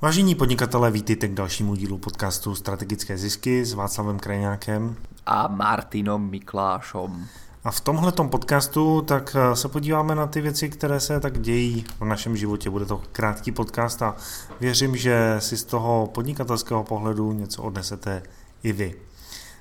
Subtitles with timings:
[0.00, 7.24] Vážení podnikatelé, vítejte k dalšímu dílu podcastu Strategické zisky s Václavem Krajňákem a Martinom Miklášom.
[7.64, 11.84] A v tomhle podcastu tak eh, se podíváme na ty věci, které se tak dějí
[12.00, 12.70] v našem životě.
[12.70, 14.16] Bude to krátký podcast a
[14.60, 18.22] věřím, že si z toho podnikatelského pohledu něco odnesete
[18.62, 18.94] i vy.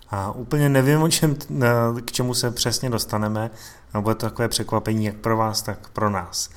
[0.09, 3.51] A úplně nevím, o čem, eh, k čemu se přesně dostaneme.
[3.99, 6.49] Bude to takové překvapení jak pro vás, tak pro nás.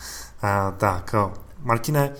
[0.42, 1.14] A, tak,
[1.62, 2.12] Martine,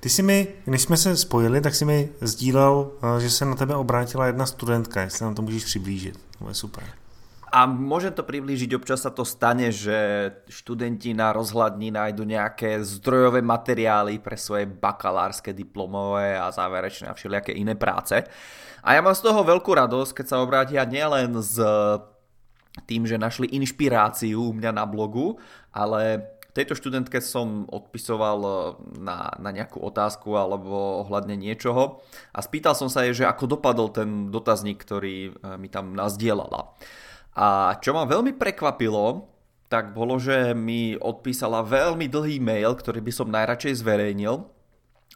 [0.00, 3.54] ty jsi mi, když jsme se spojili, tak si mi sdílel, eh, že se na
[3.54, 6.20] tebe obrátila jedna studentka, jestli nám to můžeš přiblížit.
[6.38, 6.84] To je super.
[7.48, 9.96] A môžem to priblížiť, občas sa to stane, že
[10.52, 17.56] študenti na rozhľadni nájdu nejaké zdrojové materiály pre svoje bakalárske, diplomové a záverečné a všelijaké
[17.56, 18.20] iné práce.
[18.84, 21.56] A ja mám z toho veľkú radosť, keď sa obrátia nielen s
[22.84, 25.40] tým, že našli inšpiráciu u mňa na blogu,
[25.72, 26.20] ale
[26.58, 28.54] tejto študentke som odpisoval eh,
[28.98, 32.02] na, na nejakú otázku alebo ohľadne niečoho
[32.34, 36.74] a spýtal som sa jej, že ako dopadol ten dotazník, ktorý eh, mi tam nazdielala.
[37.38, 39.30] A čo ma veľmi prekvapilo,
[39.70, 44.48] tak bolo, že mi odpísala veľmi dlhý mail, ktorý by som najradšej zverejnil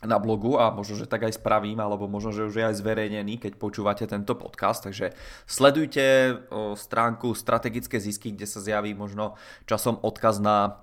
[0.02, 3.39] na blogu a možno, že tak aj spravím, alebo možno, že už je aj zverejnený,
[3.39, 5.14] keď počúvate tento podcast, takže
[5.47, 6.36] sledujte
[6.74, 10.83] stránku Strategické zisky, kde sa zjaví možno časom odkaz na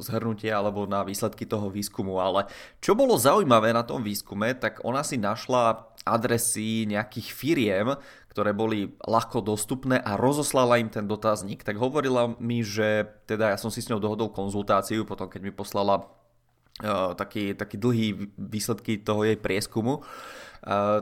[0.00, 2.48] zhrnutie alebo na výsledky toho výskumu, ale
[2.82, 7.86] čo bolo zaujímavé na tom výskume, tak ona si našla adresy nejakých firiem,
[8.32, 11.66] ktoré boli ľahko dostupné a rozoslala im ten dotazník.
[11.66, 15.52] Tak hovorila mi, že teda ja som si s ňou dohodol konzultáciu, potom keď mi
[15.52, 20.47] poslala uh, taký, taký dlhý výsledky toho jej prieskumu, Uh,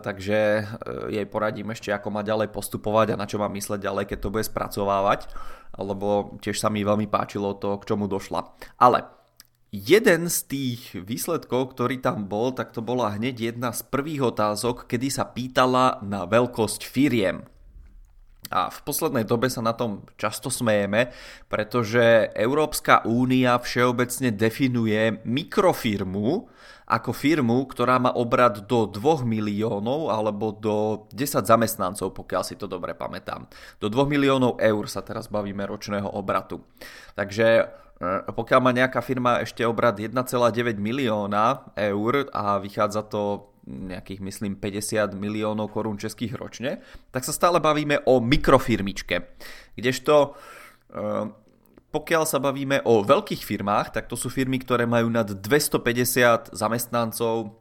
[0.05, 4.05] takže uh, jej poradím ešte, ako má ďalej postupovať a na čo má mysleť ďalej,
[4.11, 5.33] keď to bude spracovávať
[5.79, 8.57] lebo tiež sa mi veľmi páčilo to, k čomu došla.
[8.81, 9.05] Ale
[9.71, 14.89] jeden z tých výsledkov, ktorý tam bol, tak to bola hneď jedna z prvých otázok,
[14.89, 17.45] kedy sa pýtala na veľkosť firiem.
[18.47, 21.11] A v poslednej dobe sa na tom často smejeme,
[21.51, 26.47] pretože Európska únia všeobecne definuje mikrofirmu
[26.87, 32.71] ako firmu, ktorá má obrad do 2 miliónov alebo do 10 zamestnancov, pokiaľ si to
[32.71, 33.51] dobre pamätám.
[33.83, 36.63] Do 2 miliónov eur sa teraz bavíme ročného obratu.
[37.19, 37.65] Takže e,
[38.31, 40.15] pokiaľ má nejaká firma ešte obrad 1,9
[40.79, 46.79] milióna eur a vychádza to nejakých, myslím, 50 miliónov korún českých ročne,
[47.11, 49.27] tak sa stále bavíme o mikrofirmičke.
[49.75, 50.31] Kdežto e,
[51.97, 57.57] pokiaľ sa bavíme o veľkých firmách, tak to sú firmy, ktoré majú nad 250 zamestnancov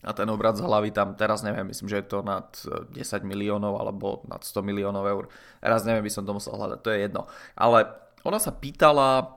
[0.00, 3.76] a ten obrad z hlavy tam teraz neviem, myslím, že je to nad 10 miliónov
[3.76, 5.24] alebo nad 100 miliónov eur.
[5.60, 7.28] Teraz neviem, by som to musel hľadať, to je jedno.
[7.52, 7.84] Ale
[8.24, 9.36] ona sa pýtala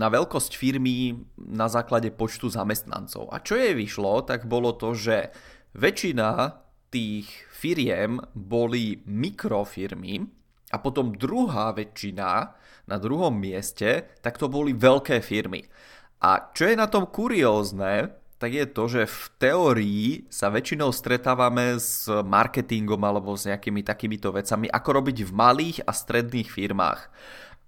[0.00, 3.28] na veľkosť firmy na základe počtu zamestnancov.
[3.30, 5.28] A čo jej vyšlo, tak bolo to, že
[5.76, 6.56] väčšina
[6.88, 10.24] tých firiem boli mikrofirmy
[10.72, 15.64] a potom druhá väčšina na druhom mieste, tak to boli veľké firmy.
[16.24, 21.80] A čo je na tom kuriózne, tak je to, že v teórii sa väčšinou stretávame
[21.80, 27.00] s marketingom alebo s nejakými takýmito vecami, ako robiť v malých a stredných firmách.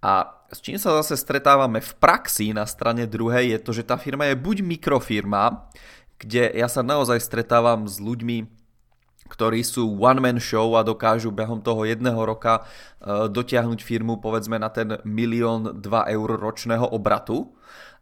[0.05, 3.97] A s čím sa zase stretávame v praxi na strane druhej je to, že tá
[3.97, 5.73] firma je buď mikrofirma,
[6.21, 8.45] kde ja sa naozaj stretávam s ľuďmi,
[9.27, 12.63] ktorí sú one-man show a dokážu behom toho jedného roka e,
[13.31, 17.53] dotiahnuť firmu povedzme na ten milión 2 eur ročného obratu.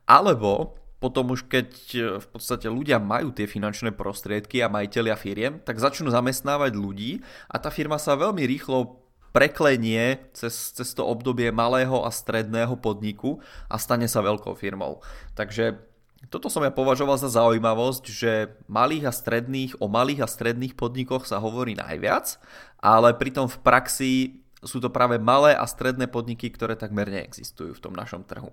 [0.05, 5.61] Alebo potom už keď e, v podstate ľudia majú tie finančné prostriedky a majiteľia firiem,
[5.61, 7.21] tak začnú zamestnávať ľudí
[7.53, 13.43] a tá firma sa veľmi rýchlo preklenie cez, cez to obdobie malého a stredného podniku
[13.67, 15.03] a stane sa veľkou firmou.
[15.35, 15.94] Takže
[16.31, 18.33] toto som ja považoval za zaujímavosť, že
[18.69, 22.39] malých a stredných, o malých a stredných podnikoch sa hovorí najviac,
[22.81, 24.13] ale pritom v praxi
[24.65, 28.53] sú to práve malé a stredné podniky, ktoré takmer neexistujú v tom našom trhu.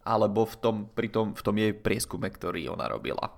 [0.00, 3.36] Alebo v tom, pri tom, v tom jej prieskume, ktorý ona robila.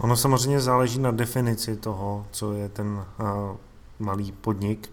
[0.00, 3.56] Ono samozřejmě záleží na definici toho, co je ten uh,
[3.98, 4.92] malý podnik.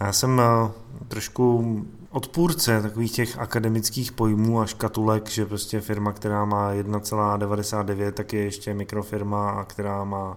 [0.00, 0.70] Já jsem uh,
[1.08, 1.64] trošku
[2.14, 8.44] odpůrce takových těch akademických pojmů a škatulek, že prostě firma, která má 1,99, tak je
[8.44, 10.36] ještě mikrofirma a která má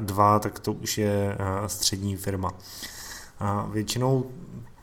[0.00, 2.50] 2, eh, tak to už je eh, střední firma.
[3.40, 4.24] A většinou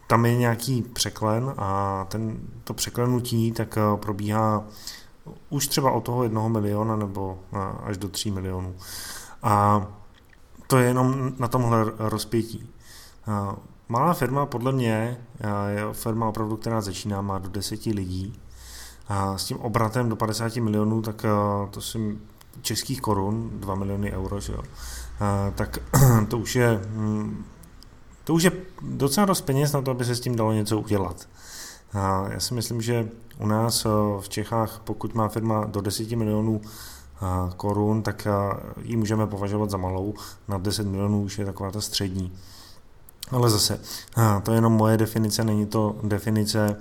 [0.08, 4.64] tam je nějaký překlen a ten, to překlenutí tak eh, probíhá
[5.50, 7.40] už třeba od toho jednoho miliona nebo
[7.84, 8.76] až do tří milionů.
[9.44, 9.86] A
[10.68, 12.70] to je jenom na tomhle rozpětí.
[13.90, 15.18] Malá firma podle mě
[15.68, 18.40] je firma opravdu, která začíná, má do deseti lidí.
[19.08, 21.26] A s tím obratem do 50 milionů, tak
[21.72, 22.18] to si
[22.62, 24.64] českých korun, 2 miliony euro, že jo,
[25.56, 25.78] tak
[26.28, 27.46] to už je hm,
[28.26, 28.52] to už je
[28.82, 31.28] docela dost peněz na to, aby se s tím dalo něco udělat.
[32.30, 33.86] Já si myslím, že u nás
[34.20, 36.62] v Čechách, pokud má firma do 10 milionů
[37.58, 38.28] korun, tak
[38.82, 40.14] ji můžeme považovat za malou.
[40.48, 42.34] Na 10 milionů už je taková ta střední.
[43.32, 43.80] Ale zase,
[44.44, 46.76] to je jenom moje definice, není to definice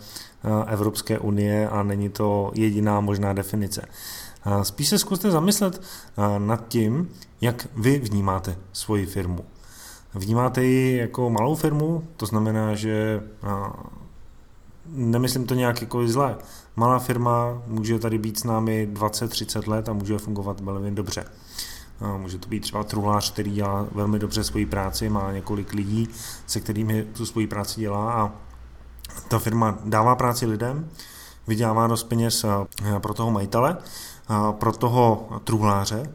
[0.66, 3.86] Evropské unie a není to jediná možná definice.
[4.62, 5.82] Spíš se zkuste zamyslet
[6.38, 7.08] nad tím,
[7.40, 9.44] jak vy vnímáte svoji firmu.
[10.14, 13.22] Vnímáte ji jako malou firmu, to znamená, že
[14.86, 16.36] nemyslím to nějak jako zlé.
[16.76, 21.24] Malá firma může tady být s námi 20-30 let a může fungovat velmi dobře.
[22.16, 26.08] Může to být třeba truhlář, který dělá velmi dobře svoji práci, má několik lidí,
[26.46, 28.32] se kterými tu svoji práci dělá a
[29.28, 30.88] ta firma dává práci lidem,
[31.46, 32.44] vydělává dost peněz
[32.98, 33.76] pro toho majitele,
[34.52, 36.12] pro toho truhláře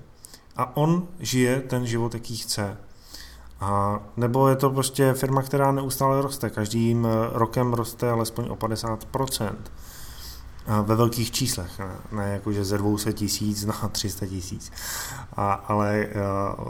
[0.57, 2.77] a on žije ten život, jaký chce.
[3.59, 6.49] A nebo je to prostě firma, která neustále roste.
[6.49, 9.55] Každým rokem roste alespoň o 50%
[10.83, 14.71] ve velkých číslech, ne, ne jakože ze 200 tisíc na 300 tisíc,
[15.67, 16.07] ale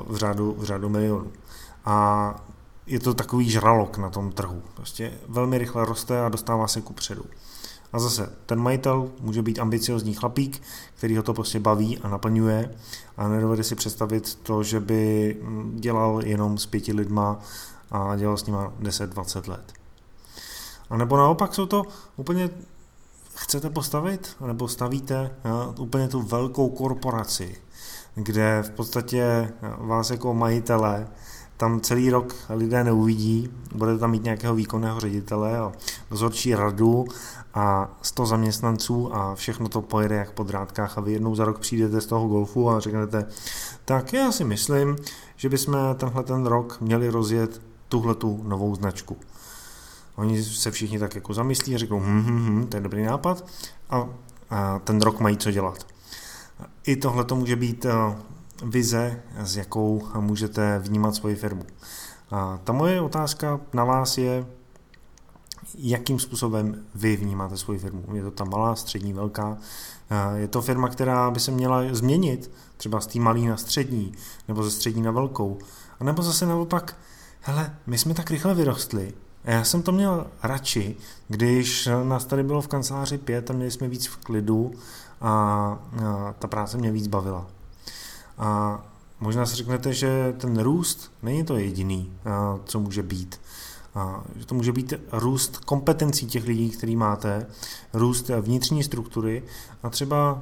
[0.07, 1.31] v řádu, v řádu milionů.
[1.85, 2.35] A
[2.87, 4.61] je to takový žralok na tom trhu.
[4.73, 7.25] Prostě velmi rychle roste a dostává se ku předu.
[7.93, 10.61] A zase, ten majitel může být ambiciozní chlapík,
[10.95, 12.75] který ho to prostě baví a naplňuje
[13.17, 15.37] a nedovede si představit to, že by
[15.73, 17.39] dělal jenom s pěti lidma
[17.91, 19.73] a dělal s nima 10-20 let.
[20.89, 21.83] A nebo naopak jsou to
[22.17, 22.49] úplně
[23.41, 25.31] chcete postavit, nebo stavíte
[25.79, 27.55] úplně tu velkou korporaci,
[28.15, 31.07] kde v podstatě vás jako majitele
[31.57, 35.71] tam celý rok lidé neuvidí, budete tam mít nějakého výkonného ředitele a
[36.09, 37.05] dozorčí radu
[37.53, 41.59] a 100 zaměstnanců a všechno to pojede jak po drátkách a vy jednou za rok
[41.59, 43.25] přijdete z toho golfu a řeknete,
[43.85, 44.95] tak já si myslím,
[45.35, 49.17] že bychom tenhle ten rok měli rozjet tuhle tu novou značku.
[50.19, 53.45] Oni se všichni tak jako zamyslí a řeknou, hm, hm, hm, to je dobrý nápad
[53.89, 54.09] a,
[54.49, 55.87] a ten rok mají co dělat.
[56.83, 57.85] I tohle to může být
[58.63, 61.65] vize, s jakou můžete vnímat svoji firmu.
[62.31, 64.45] A ta moje otázka na vás je,
[65.75, 68.03] jakým způsobem vy vnímáte svoji firmu.
[68.13, 69.57] Je to ta malá, střední, velká.
[70.35, 74.11] Je to firma, která by se měla změnit, třeba z té malé na střední,
[74.47, 75.57] nebo ze střední na velkou.
[75.99, 76.97] A nebo zase naopak,
[77.41, 79.13] hele, my jsme tak rychle vyrostli,
[79.45, 80.95] a já jsem to měl radši,
[81.27, 84.71] když nás tady bylo v kanceláři pět a měli jsme víc v klidu
[85.21, 87.45] a, a ta práce mě víc bavila.
[88.37, 88.79] A
[89.19, 92.13] možná si řeknete, že ten růst není to jediný,
[92.65, 93.41] co může být.
[93.95, 97.47] A že to může být růst kompetencí těch lidí, který máte,
[97.93, 99.43] růst vnitřní struktury
[99.83, 100.41] a třeba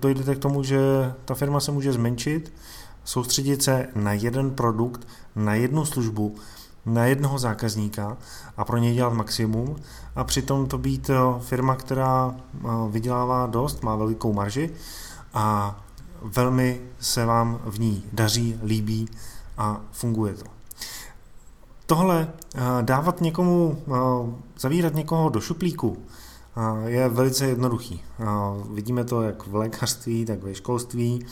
[0.00, 0.78] dojdete k tomu, že
[1.24, 2.52] ta firma se může zmenšit,
[3.04, 6.36] soustředit se na jeden produkt, na jednu službu,
[6.86, 8.16] na jednoho zákazníka
[8.56, 9.76] a pro něj dělat maximum
[10.16, 11.10] a přitom to být
[11.40, 12.34] firma, která
[12.90, 14.70] vydělává dost, má velikou marži
[15.34, 15.76] a
[16.22, 19.08] velmi se vám v ní daří, líbí
[19.58, 20.44] a funguje to.
[21.86, 25.96] Tohle eh, dávat někomu, eh, zavírat někoho do šuplíku
[26.56, 28.02] eh, je velice jednoduchý.
[28.70, 31.26] Vidíme to jak v lékařství, tak ve školství,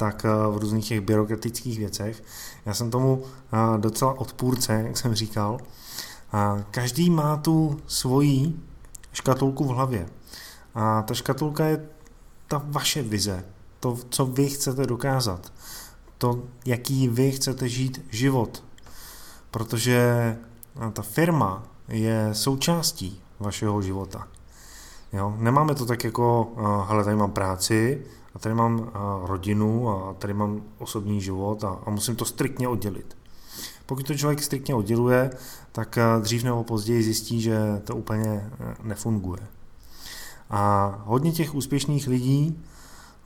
[0.00, 2.22] tak v různých těch byrokratických věcech.
[2.66, 3.24] Já jsem tomu
[3.76, 5.58] docela odpůrce, jak jsem říkal.
[6.70, 8.56] Každý má tu svoji
[9.12, 10.08] škatulku v hlavě.
[10.74, 11.88] A ta škatulka je
[12.48, 13.44] ta vaše vize,
[13.80, 15.52] to, co vy chcete dokázat,
[16.18, 18.64] to, jaký vy chcete žít život.
[19.50, 20.36] Protože
[20.92, 24.28] ta firma je součástí vašeho života.
[25.12, 25.34] Jo?
[25.38, 26.52] Nemáme to tak jako,
[26.88, 28.90] hele, tady mám práci, a tady mám
[29.22, 33.16] rodinu a tady mám osobní život a, a musím to striktně oddělit.
[33.86, 35.30] Pokud to člověk striktně odděluje,
[35.72, 38.50] tak dřív nebo později zjistí, že to úplně e,
[38.82, 39.40] nefunguje.
[40.50, 42.62] A hodně těch úspěšných lidí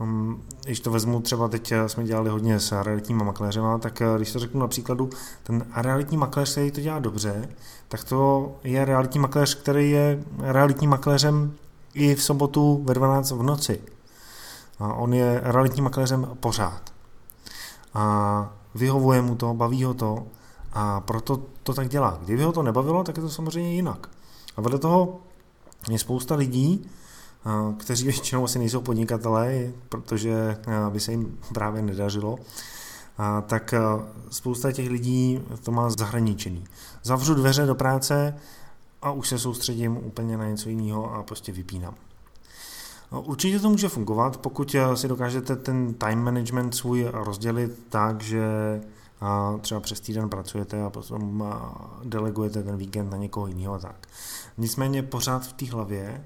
[0.01, 4.07] Um, když to vezmu, třeba teď eh, jsme dělali hodně s realitníma makléřema, tak eh,
[4.17, 5.11] když to řeknu na příkladu,
[5.43, 7.49] ten realitní makléř, který to dělá dobře,
[7.89, 11.53] tak to je realitní makléř, který je realitním makléřem
[11.95, 13.81] i v sobotu ve 12 v noci.
[14.79, 16.93] On je realitním makléřem pořád.
[17.95, 20.27] A vyhovuje mu to, baví ho to
[20.73, 22.19] a proto to tak dělá.
[22.25, 24.11] Kdyby ho to nebavilo, tak je to samozřejmě jinak.
[24.57, 25.21] A vedle toho
[25.91, 26.91] je spousta lidí,
[27.79, 30.57] kteří většinou asi nejsou podnikatelé, protože
[30.91, 32.39] by se jim právě nedařilo,
[33.47, 33.75] tak
[34.31, 36.65] spousta těch lidí to má zahraničený.
[37.03, 38.37] Zavřu dveře do práce
[39.03, 41.95] a už se soustředím úplně na něco jiného a prostě vypínám.
[43.15, 48.23] No, určitě to může fungovat, pokud eh, si dokážete ten time management svůj rozdělit tak,
[48.23, 48.45] že
[49.61, 51.45] třeba přes týden pracujete a potom
[52.05, 54.09] delegujete ten víkend na někoho jiného a tak.
[54.59, 56.25] Nicméně pořád v té hlavě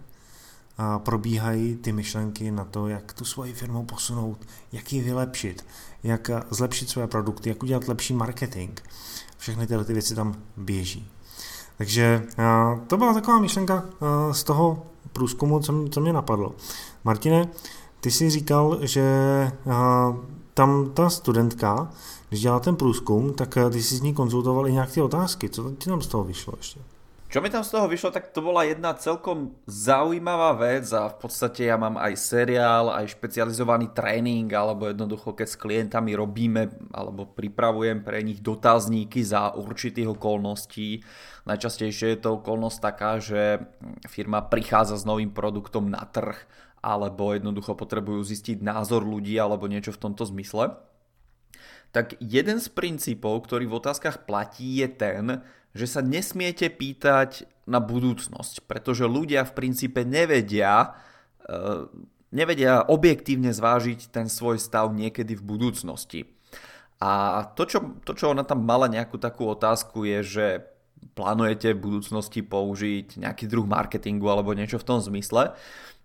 [0.98, 4.38] probíhají ty myšlenky na to, jak tu svoji firmu posunout,
[4.72, 5.66] jak ji vylepšit,
[6.02, 8.80] jak zlepšit své produkty, jak udělat lepší marketing.
[9.36, 11.10] Všechny tyhle ty věci tam běží.
[11.78, 12.22] Takže
[12.86, 13.84] to byla taková myšlenka
[14.32, 16.54] z toho průzkumu, co, co mě napadlo.
[17.04, 17.48] Martine,
[18.00, 19.02] ty jsi říkal, že
[20.54, 21.90] tam ta studentka,
[22.28, 25.48] když dělala ten průzkum, tak ty jsi z ní konzultoval i nějaké ty otázky.
[25.48, 26.80] Co ti tam z toho vyšlo ještě?
[27.28, 31.16] Čo mi tam z toho vyšlo, tak to bola jedna celkom zaujímavá vec a v
[31.20, 37.28] podstate ja mám aj seriál, aj špecializovaný tréning, alebo jednoducho keď s klientami robíme alebo
[37.28, 41.04] pripravujem pre nich dotazníky za určitých okolností.
[41.44, 43.60] Najčastejšie je to okolnosť taká, že
[44.08, 46.48] firma prichádza s novým produktom na trh
[46.80, 50.80] alebo jednoducho potrebujú zistiť názor ľudí alebo niečo v tomto zmysle.
[51.92, 55.24] Tak jeden z princípov, ktorý v otázkach platí, je ten,
[55.78, 60.98] že sa nesmiete pýtať na budúcnosť, pretože ľudia v princípe nevedia,
[61.46, 61.86] eh,
[62.34, 66.20] nevedia objektívne zvážiť ten svoj stav niekedy v budúcnosti.
[66.98, 70.46] A to čo, to, čo ona tam mala nejakú takú otázku, je, že
[71.14, 75.54] plánujete v budúcnosti použiť nejaký druh marketingu alebo niečo v tom zmysle,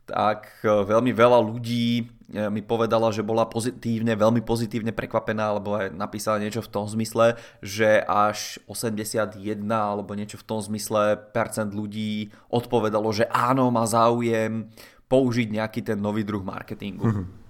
[0.03, 2.03] tak e, veľmi veľa ľudí e,
[2.51, 7.39] mi povedala, že bola pozitívne, veľmi pozitívne prekvapená, alebo aj napísala niečo v tom zmysle,
[7.63, 14.67] že až 81 alebo niečo v tom zmysle percent ľudí odpovedalo, že áno, má záujem
[15.07, 17.07] použiť nejaký ten nový druh marketingu.
[17.07, 17.42] Mm-hmm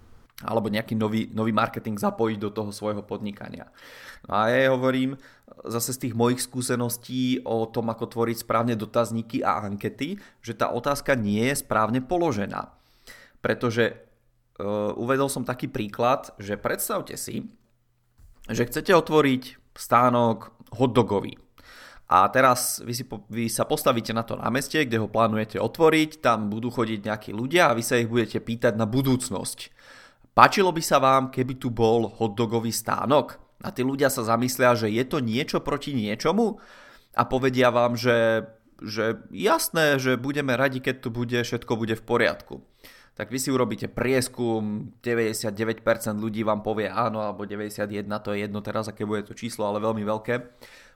[0.44, 3.72] alebo nejaký nový, nový marketing zapojiť do toho svojho podnikania.
[4.28, 5.20] No a ja hovorím
[5.68, 10.72] zase z tých mojich skúseností o tom, ako tvoriť správne dotazníky a ankety, že tá
[10.72, 12.76] otázka nie je správne položená.
[13.44, 17.52] Pretože uh, uvedol som taký príklad, že predstavte si,
[18.48, 21.40] že chcete otvoriť stánok hotdogový.
[22.14, 26.52] A teraz vy, si, vy sa postavíte na to námestie, kde ho plánujete otvoriť, tam
[26.52, 29.74] budú chodiť nejakí ľudia a vy sa ich budete pýtať na budúcnosť
[30.34, 33.38] Páčilo by sa vám, keby tu bol hotdogový stánok?
[33.62, 36.58] A tí ľudia sa zamyslia, že je to niečo proti niečomu?
[37.13, 38.50] A povedia vám, že,
[38.82, 42.66] že jasné, že budeme radi, keď tu bude, všetko bude v poriadku.
[43.13, 45.86] Tak vy si urobíte prieskum, 99%
[46.18, 49.78] ľudí vám povie áno, alebo 91, to je jedno teraz, aké bude to číslo, ale
[49.86, 50.34] veľmi veľké.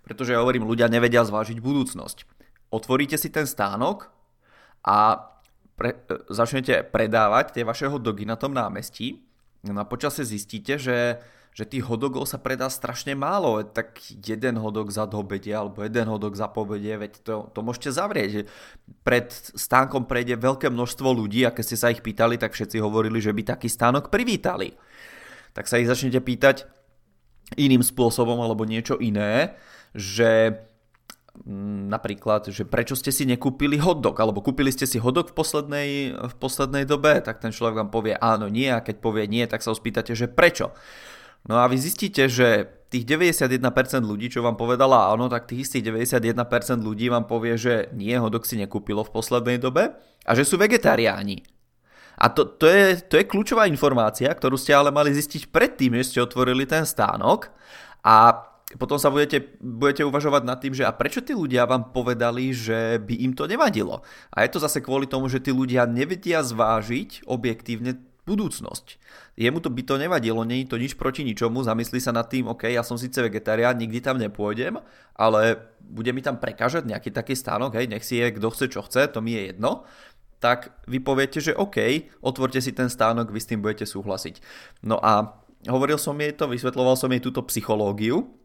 [0.02, 2.26] Pretože ja hovorím, ľudia nevedia zvážiť budúcnosť.
[2.74, 4.10] Otvoríte si ten stánok
[4.82, 5.30] a
[5.78, 9.27] pre, e, začnete predávať tie vaše hotdogy na tom námestí
[9.66, 11.18] No a počase zistíte, že,
[11.58, 16.38] že tých hodogov sa predá strašne málo, tak jeden hodok za dobede alebo jeden hodok
[16.38, 18.46] za pobede, veď to, to môžete zavrieť.
[19.02, 23.18] Pred stánkom prejde veľké množstvo ľudí a keď ste sa ich pýtali, tak všetci hovorili,
[23.18, 24.78] že by taký stánok privítali.
[25.58, 26.70] Tak sa ich začnete pýtať
[27.58, 29.58] iným spôsobom alebo niečo iné,
[29.98, 30.62] že
[31.92, 36.36] napríklad, že prečo ste si nekúpili hotdog, alebo kúpili ste si hotdog v poslednej, v
[36.42, 39.72] poslednej dobe, tak ten človek vám povie áno, nie a keď povie nie, tak sa
[39.72, 40.74] ho spýtate, že prečo.
[41.48, 43.60] No a vy zistíte, že tých 91%
[44.04, 48.48] ľudí, čo vám povedala áno, tak tých istých 91% ľudí vám povie, že nie, hodok
[48.48, 51.44] si nekúpilo v poslednej dobe a že sú vegetariáni.
[52.18, 56.16] A to, to, je, to je kľúčová informácia, ktorú ste ale mali zistiť predtým, že
[56.16, 57.54] ste otvorili ten stánok
[58.02, 58.34] a
[58.76, 63.00] potom sa budete, budete uvažovať nad tým, že a prečo tí ľudia vám povedali, že
[63.00, 64.04] by im to nevadilo.
[64.36, 67.96] A je to zase kvôli tomu, že tí ľudia nevedia zvážiť objektívne
[68.28, 69.00] budúcnosť.
[69.40, 72.68] Jemu to by to nevadilo, je to nič proti ničomu, zamyslí sa nad tým, OK,
[72.68, 74.84] ja som síce vegetarián, nikdy tam nepôjdem,
[75.16, 78.84] ale bude mi tam prekážať nejaký taký stánok, hej, nech si je kto chce, čo
[78.84, 79.88] chce, to mi je jedno,
[80.44, 81.80] tak vy poviete, že OK,
[82.20, 84.44] otvorte si ten stánok, vy s tým budete súhlasiť.
[84.84, 85.40] No a
[85.72, 88.37] hovoril som jej to, vysvetloval som jej túto psychológiu,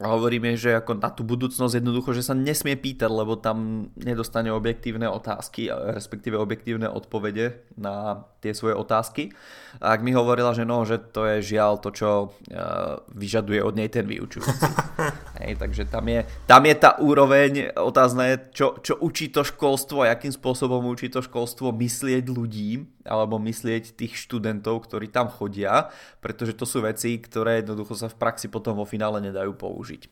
[0.00, 4.48] a hovoríme, že ako na tú budúcnosť jednoducho, že sa nesmie pýtať, lebo tam nedostane
[4.48, 9.28] objektívne otázky, respektíve objektívne odpovede na tie svoje otázky.
[9.76, 13.76] A ak mi hovorila, že no, že to je žiaľ to, čo uh, vyžaduje od
[13.76, 14.72] nej ten vyučujúci.
[15.44, 20.08] Hej, takže tam je, tam je tá úroveň, otázna je, čo, čo učí to školstvo,
[20.08, 25.88] akým spôsobom učí to školstvo myslieť ľudí, alebo myslieť tých študentov, ktorí tam chodia,
[26.20, 30.08] pretože to sú veci, ktoré jednoducho sa v praxi potom vo finále nedajú použiť.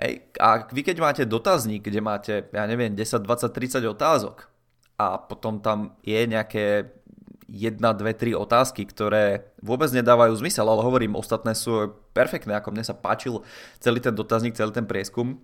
[0.00, 4.48] Hej, a vy keď máte dotazník, kde máte, ja neviem, 10, 20, 30 otázok
[4.96, 6.88] a potom tam je nejaké
[7.52, 12.84] jedna, dve, tri otázky, ktoré vôbec nedávajú zmysel, ale hovorím, ostatné sú perfektné, ako mne
[12.88, 13.44] sa páčil
[13.76, 15.36] celý ten dotazník, celý ten prieskum,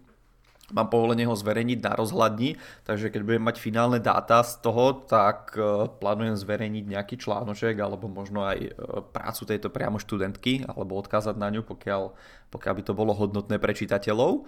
[0.73, 5.57] mám povolenie ho zverejniť na rozhľadni, takže keď budem mať finálne dáta z toho, tak
[5.57, 8.71] e, plánujem zverejniť nejaký článoček alebo možno aj e,
[9.13, 12.13] prácu tejto priamo študentky alebo odkázať na ňu, pokiaľ,
[12.53, 14.45] pokiaľ by to bolo hodnotné pre čitateľov.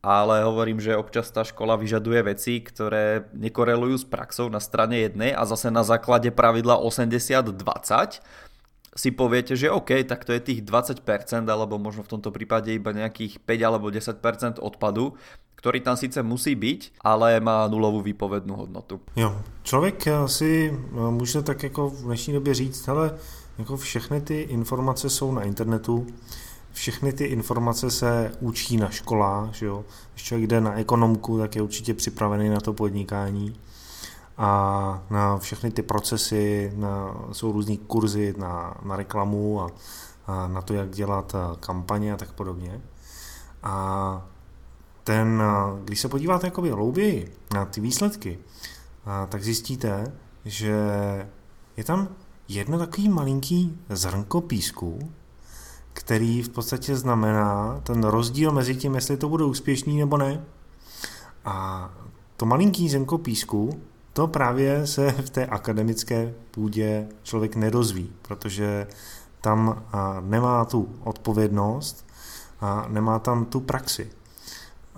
[0.00, 5.36] Ale hovorím, že občas tá škola vyžaduje veci, ktoré nekorelujú s praxou na strane jednej
[5.36, 8.24] a zase na základe pravidla 80-20
[8.90, 11.06] si poviete, že OK, tak to je tých 20%
[11.46, 15.14] alebo možno v tomto prípade iba nejakých 5 alebo 10% odpadu,
[15.60, 19.00] ktorý tam sice musí byť, ale má nulovou výpovednou hodnotu.
[19.16, 23.14] Jo, člověk si eh, může tak jako v dnešní době říct, ale
[23.58, 26.06] jako všechny ty informace jsou na internetu,
[26.72, 29.84] všechny ty informace se učí na školách, že jo.
[30.12, 33.56] Když člověk jde na ekonomku, tak je určitě připravený na to podnikání
[34.38, 39.70] a na všechny ty procesy, na, jsou různý kurzy na, na reklamu a,
[40.26, 42.80] a na to, jak dělat eh, kampaně a tak podobně.
[43.62, 44.29] A
[45.04, 45.42] ten,
[45.84, 48.38] když se podíváte jakoby hlouběji na ty výsledky,
[49.28, 50.12] tak zjistíte,
[50.44, 50.74] že
[51.76, 52.08] je tam
[52.48, 55.12] jedno takový malinký zrnko písku,
[55.92, 60.44] který v podstatě znamená ten rozdíl mezi tím, jestli to bude úspěšný nebo ne.
[61.44, 61.90] A
[62.36, 63.80] to malinký zrnko písku,
[64.12, 68.86] to právě se v té akademické půdě člověk nedozví, protože
[69.40, 69.84] tam
[70.20, 72.06] nemá tu odpovědnost
[72.60, 74.10] a nemá tam tu praxi.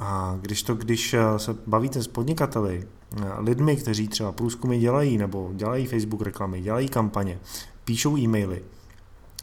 [0.02, 5.18] A když to, když eh, se bavíte s podnikateli, eh, lidmi, kteří třeba průzkumy dělají,
[5.18, 7.38] nebo dělají Facebook reklamy, dělají kampaně,
[7.84, 8.62] píšou e-maily,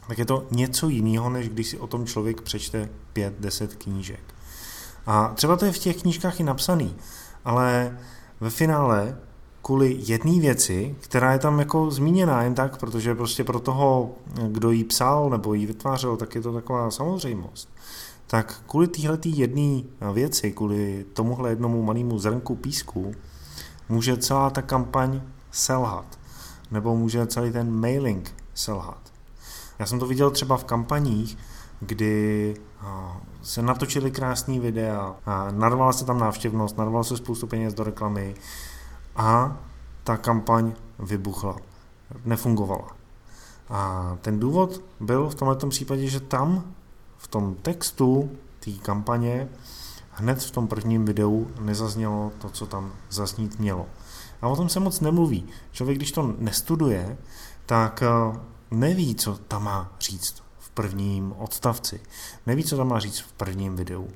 [0.08, 4.20] tak je to něco jiného, než když si o tom člověk přečte pět, deset knížek.
[5.06, 6.96] A třeba to je v těch knížkách i napsaný,
[7.44, 7.98] ale
[8.40, 9.18] ve finále
[9.62, 14.14] kvůli jedné věci, která je tam jako zmíněná jen tak, protože prostě pro toho,
[14.48, 17.68] kdo ji psal nebo ji vytvářel, tak je to taková samozřejmost
[18.30, 19.82] tak kvůli téhle jedné
[20.12, 23.14] věci, kvůli tomuhle jednomu malému zrnku písku,
[23.88, 25.20] může celá ta kampaň
[25.50, 26.18] selhat.
[26.70, 29.12] Nebo může celý ten mailing selhat.
[29.78, 31.38] Já jsem to viděl třeba v kampaních,
[31.80, 32.56] kdy
[33.42, 38.34] se natočili krásný videa, a narvala se tam návštěvnost, narvala se spoustu peněz do reklamy
[39.16, 39.56] a
[40.04, 41.56] ta kampaň vybuchla.
[42.24, 42.96] Nefungovala.
[43.68, 46.74] A ten důvod byl v tomto případě, že tam
[47.20, 48.30] v tom textu
[48.60, 49.48] té kampaně
[50.10, 53.86] hned v tom prvním videu nezaznělo to, co tam zaznít mělo.
[54.42, 55.46] A o tom se moc nemluví.
[55.72, 57.18] Člověk, když to nestuduje,
[57.66, 58.38] tak eh,
[58.70, 62.00] neví, co tam má říct v prvním odstavci.
[62.46, 64.08] Neví, co tam má říct v prvním videu.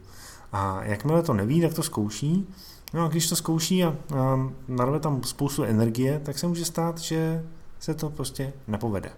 [0.53, 2.55] A jakmile to neví, tak to zkouší.
[2.95, 6.99] No a když to zkouší a, a narve tam spoustu energie, tak se může stát,
[6.99, 7.45] že
[7.81, 9.11] se to prostě nepovede.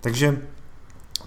[0.00, 0.42] Takže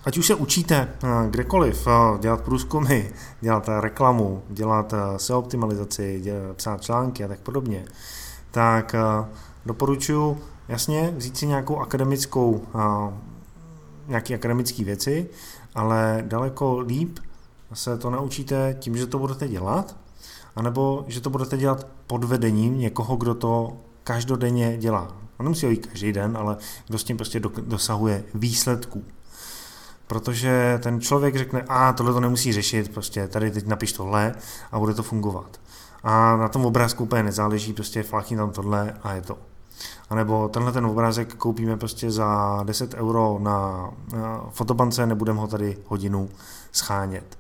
[0.10, 3.02] ať už se učíte eh, kdekoliv eh, dělat průzkumy,
[3.42, 7.86] dělat reklamu, dělat eh, SEO optimalizaci, dělat, psát články a tak podobně,
[8.52, 8.96] tak
[9.66, 12.64] doporučuji jasně vzít si nějakou akademickou,
[14.08, 15.30] nějaký akademický věci,
[15.76, 17.20] ale daleko líp
[17.74, 19.96] se to naučíte tím, že to budete dělat,
[20.56, 25.16] anebo že to budete dělat pod vedením někoho, kdo to každodenně dělá.
[25.38, 29.04] On nemusí ho každý den, ale kdo s tím prostě dosahuje výsledků
[30.10, 34.36] protože ten člověk řekne, a tohle to nemusí řešit, prostě tady teď napiš tohle
[34.72, 35.60] a bude to fungovat.
[36.04, 39.38] A na tom obrázku úplně nezáleží, prostě flákni tam tohle a je to.
[40.10, 45.48] A nebo tenhle ten obrázek koupíme prostě za 10 euro na, na fotobance, nebudeme ho
[45.48, 46.30] tady hodinu
[46.72, 47.38] schánět,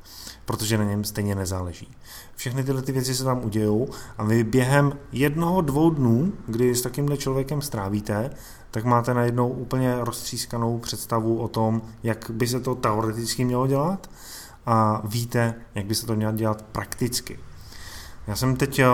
[0.50, 1.88] protože na něm stejně nezáleží.
[2.36, 6.82] Všechny tyhle ty věci se tam udějou a vy během jednoho, dvou dnů, kdy s
[6.82, 8.30] takýmhle člověkem strávíte,
[8.72, 14.10] tak máte najednou úplně roztřískanou představu o tom, jak by se to teoreticky mělo dělat
[14.66, 17.40] a víte, jak by se to mělo dělat prakticky.
[18.28, 18.86] Já jsem teď eh,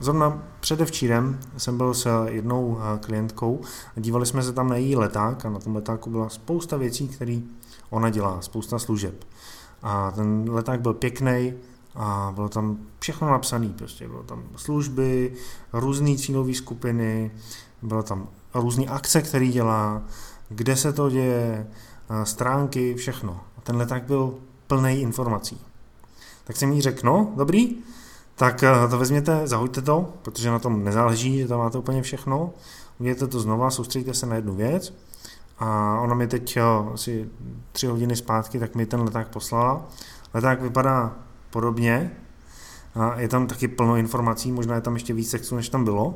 [0.00, 3.60] Zrovna předevčírem jsem byl s jednou eh, klientkou
[3.96, 7.08] a dívali jsme se tam na její leták a na tom letáku byla spousta věcí,
[7.08, 7.40] které
[7.90, 9.24] ona dělá, spousta služeb.
[9.82, 11.54] A ten leták byl pěkný
[11.94, 15.32] a bylo tam všechno napsané, prostě bylo tam služby,
[15.72, 17.30] různé cílové skupiny,
[17.82, 20.02] bylo tam různé akce, které dělá,
[20.48, 21.66] kde se to děje,
[22.24, 23.40] stránky, všechno.
[23.58, 24.34] A ten leták byl
[24.66, 25.60] plný informací.
[26.44, 27.76] Tak jsem jí řekl, no, dobrý,
[28.34, 32.50] tak eh, to vezměte, zahoďte to, protože na tom nezáleží, že tam máte úplně všechno.
[32.98, 34.94] Udějte to znova, soustředíte se na jednu věc.
[35.62, 37.28] A ona mi teď eh, asi
[37.72, 39.88] tři hodiny zpátky, tak mi ten leták poslala.
[40.34, 41.16] Leták vypadá
[41.50, 42.10] podobně.
[42.94, 46.14] A je tam taky plno informací, možná je tam ještě víc textů, než tam bylo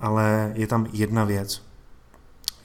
[0.00, 1.62] ale je tam jedna věc.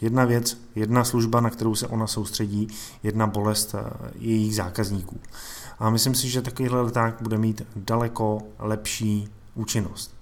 [0.01, 2.67] Jedna věc, jedna služba, na kterou se ona soustředí,
[3.03, 5.19] jedna bolest eh, jejich zákazníků.
[5.79, 10.15] A myslím si, že takovýhle leták bude mít daleko lepší účinnost.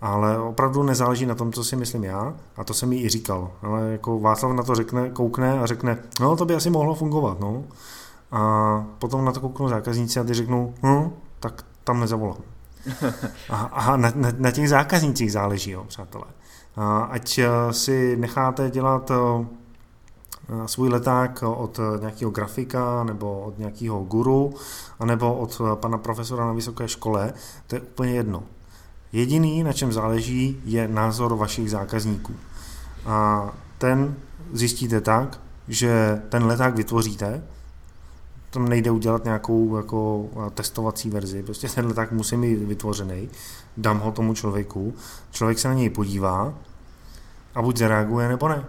[0.00, 3.50] Ale opravdu nezáleží na tom, co si myslím já, a to jsem jí i říkal.
[3.62, 7.40] Ale jako Václav na to řekne, koukne a řekne, no to by asi mohlo fungovat,
[7.40, 7.64] no.
[8.32, 12.38] A potom na to kouknou zákazníci a ty řeknou, no, tak tam nezavolám.
[13.50, 16.24] A, a na, na, na těch zákaznících záleží, jo, přátelé.
[16.76, 19.46] A ať eh, si necháte dělat eh,
[20.66, 24.54] svůj leták od nějakého grafika nebo od nějakého guru,
[25.00, 27.32] anebo od pana profesora na vysoké škole,
[27.66, 28.42] to je úplně jedno.
[29.12, 32.34] Jediný, na čem záleží, je názor vašich zákazníků.
[33.06, 34.16] A ten
[34.52, 37.42] zjistíte tak, že ten leták vytvoříte,
[38.50, 43.28] tam nejde udělat nějakou jako testovací verzi, prostě ten leták musí mít vytvořený,
[43.76, 44.94] dám ho tomu člověku,
[45.30, 46.54] člověk se na něj podívá
[47.54, 48.64] a buď zareaguje, nebo ne.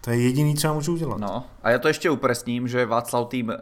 [0.00, 1.18] To je jediný, co já můžu udělat.
[1.18, 3.56] No a já to ještě upresním, že Václav tým e,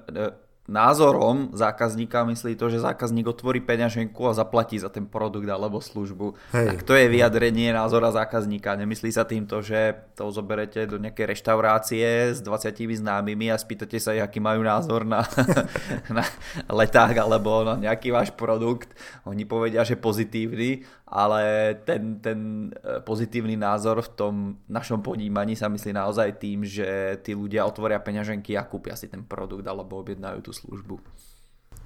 [0.70, 6.38] názorom zákazníka myslí to, že zákazník otvorí peňaženku a zaplatí za ten produkt alebo službu.
[6.54, 6.66] Hej.
[6.70, 8.78] Tak to je vyjadrenie názora zákazníka.
[8.78, 13.98] Nemyslí sa tým to, že to zoberete do nejakej reštaurácie s 20 známymi a spýtate
[13.98, 15.26] sa, aký majú názor na,
[16.16, 16.22] na
[16.70, 18.94] leták alebo na nejaký váš produkt.
[19.26, 25.68] Oni povedia, že pozitívny, ale ten, ten e, pozitívny názor v tom našom podímaní sa
[25.68, 30.40] myslí naozaj tým, že tí ľudia otvoria peňaženky a kúpia si ten produkt alebo objednajú
[30.52, 31.00] tu službu.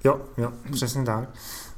[0.03, 1.29] Jo, jo, přesně tak.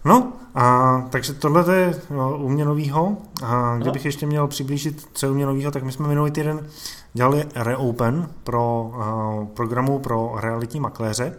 [0.06, 3.18] No, a takže tohle je no, u mě novýho.
[3.44, 4.08] A kdybych no.
[4.08, 6.68] ještě měl přiblížit, co je u mě novýho, tak my jsme minulý týden
[7.14, 11.36] dělali Reopen pro uh, programu pro realitní makléře.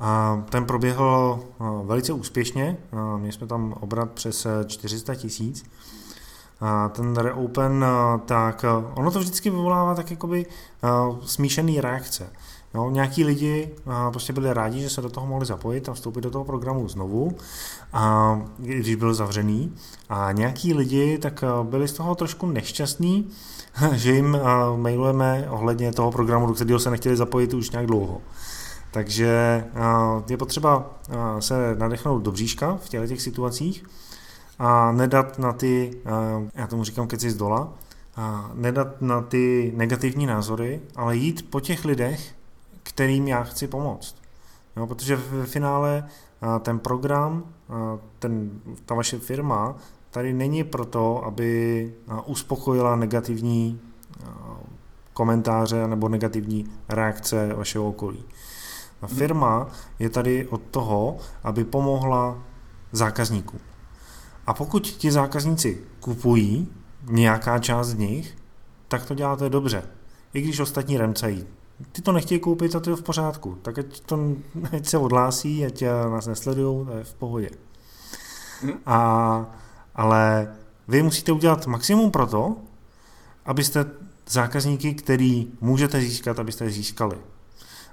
[0.00, 2.76] A ten proběhl uh, velice úspěšně.
[2.92, 5.64] Uh, měli jsme tam obrat přes 400 tisíc.
[6.60, 7.84] A ten Reopen,
[8.24, 10.46] tak ono to vždycky vyvolává tak jakoby
[11.24, 12.30] smíšený reakce.
[12.74, 16.20] Jo, nějaký lidi a, prostě byli rádi, že se do toho mohli zapojit a vstoupit
[16.20, 17.36] do toho programu znovu,
[17.92, 19.74] a, když byl zavřený.
[20.08, 23.30] A nějaký lidi tak byli z toho trošku nešťastní,
[23.92, 28.20] že jim a, mailujeme ohledně toho programu, do kterého se nechtěli zapojit už nějak dlouho.
[28.90, 33.84] Takže a, je potřeba a, se nadechnout do bříška v těchto těch situacích
[34.58, 37.72] a nedat na ty, a, já tomu říkám keci z dola,
[38.16, 42.34] a nedat na ty negativní názory, ale jít po těch lidech,
[42.90, 44.16] kterým já chci pomoct.
[44.76, 46.04] Jo, protože v finále
[46.60, 47.44] ten program,
[48.18, 48.50] ten,
[48.84, 49.76] ta vaše firma
[50.10, 51.94] tady není proto, aby
[52.26, 53.80] uspokojila negativní
[55.12, 58.24] komentáře nebo negativní reakce vašeho okolí.
[59.02, 62.38] A firma je tady od toho, aby pomohla
[62.92, 63.60] zákazníkům.
[64.46, 66.68] A pokud ti zákazníci kupují,
[67.10, 68.36] nějaká část z nich,
[68.88, 69.82] tak to děláte dobře.
[70.32, 71.46] I když ostatní remcají
[71.92, 73.58] ty to nechtějí koupit a to je v pořádku.
[73.62, 74.18] Tak ať, to,
[74.76, 77.50] ať se odhlásí, ať nás nesledují, to je v pohodě.
[78.62, 78.72] Hmm.
[78.86, 79.46] A,
[79.94, 80.54] ale
[80.88, 82.56] vy musíte udělat maximum pro to,
[83.46, 83.86] abyste
[84.28, 87.16] zákazníky, který můžete získat, abyste je získali.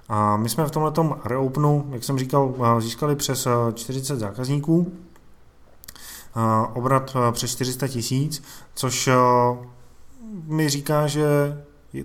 [0.09, 0.91] A my jsme v tomhle
[1.25, 4.93] reopenu, jak jsem říkal, získali přes 40 zákazníků,
[6.73, 9.09] obrat přes 400 tisíc, což
[10.43, 11.25] mi říká, že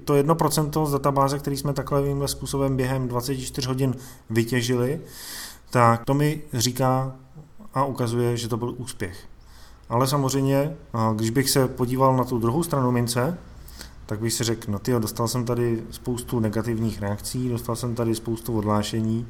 [0.04, 3.94] to 1% z databáze, který jsme takovým způsobem během 24 hodin
[4.30, 5.00] vytěžili,
[5.70, 7.12] tak to mi říká
[7.74, 9.16] a ukazuje, že to byl úspěch.
[9.88, 10.76] Ale samozřejmě,
[11.16, 13.38] když bych se podíval na tu druhou stranu mince,
[14.06, 18.14] tak bych si řekl, no tyjo, dostal jsem tady spoustu negativních reakcí, dostal jsem tady
[18.14, 19.26] spoustu odhlášení,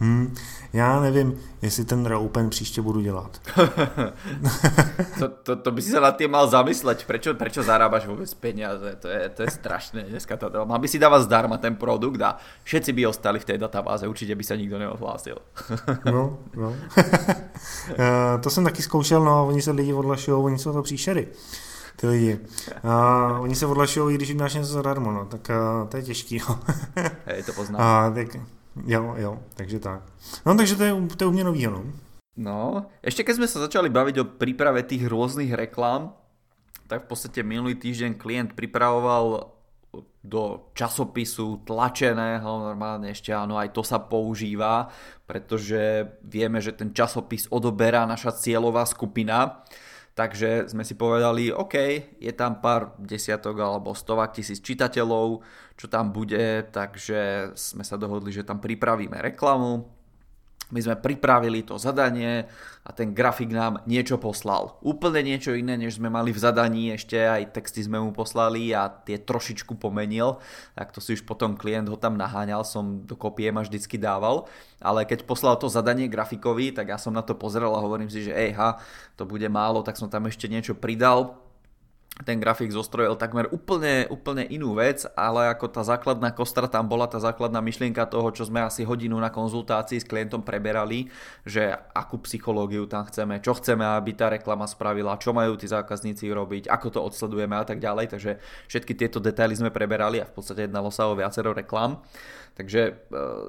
[0.00, 0.34] Hmm,
[0.72, 3.40] já nevím, jestli ten reopen příště budu dělat.
[5.18, 8.96] to, to, to by si se nad tím mal zamyslet, prečo, prečo zarábaš vůbec peníze,
[9.00, 10.36] to je, to je strašné dneska.
[10.36, 14.08] To, mal by si dávat zdarma ten produkt a všetci by ostali v té databáze,
[14.08, 15.36] určitě by se nikdo neohlásil.
[16.04, 16.74] no, no.
[17.98, 21.28] Eh, to jsem taky zkoušel, no, oni se lidi odlašují, oni jsou to příšery
[21.96, 22.40] ty lidi.
[22.84, 26.36] A oni se odlašují, když jim dáš něco zadarmo, no, tak uh, to je těžký.
[26.36, 26.58] Jo.
[27.26, 27.80] Hej, to poznám.
[27.80, 28.28] A, tak,
[28.82, 30.02] Jo, jo, takže tak.
[30.46, 31.84] No takže to je, to je u mě nový, no.
[32.34, 36.18] No, ešte keď sme sa začali baviť o príprave tých rôznych reklám,
[36.90, 39.54] tak v podstate minulý týždeň klient pripravoval
[40.24, 44.90] do časopisu tlačeného, normálne ešte áno, aj to sa používa,
[45.30, 49.62] pretože vieme, že ten časopis odoberá naša cieľová skupina,
[50.14, 51.74] takže sme si povedali, OK,
[52.18, 55.42] je tam pár desiatok alebo stovak tisíc čitateľov,
[55.74, 59.93] čo tam bude, takže sme sa dohodli, že tam pripravíme reklamu
[60.72, 62.48] my sme pripravili to zadanie
[62.84, 64.76] a ten grafik nám niečo poslal.
[64.80, 68.88] Úplne niečo iné, než sme mali v zadaní, ešte aj texty sme mu poslali a
[68.88, 70.40] tie trošičku pomenil,
[70.76, 74.48] tak to si už potom klient ho tam naháňal, som do kopie ma vždycky dával,
[74.80, 78.24] ale keď poslal to zadanie grafikovi, tak ja som na to pozrel a hovorím si,
[78.24, 78.80] že ej ha,
[79.16, 81.43] to bude málo, tak som tam ešte niečo pridal,
[82.22, 87.10] ten grafik zostrojil takmer úplne, úplne inú vec, ale ako tá základná kostra tam bola,
[87.10, 91.10] tá základná myšlienka toho, čo sme asi hodinu na konzultácii s klientom preberali,
[91.42, 96.30] že akú psychológiu tam chceme, čo chceme, aby tá reklama spravila, čo majú tí zákazníci
[96.30, 98.38] robiť, ako to odsledujeme a tak ďalej, takže
[98.70, 101.98] všetky tieto detaily sme preberali a v podstate jednalo sa o viacero reklam.
[102.54, 102.92] Takže e,